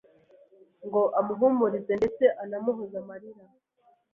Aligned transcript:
ngo 0.87 1.01
amuhumurize 1.19 1.91
ndetse 1.99 2.23
anamuhoze 2.43 2.95
amarira 3.01 3.43